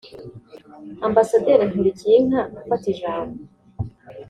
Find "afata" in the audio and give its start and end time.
2.61-2.85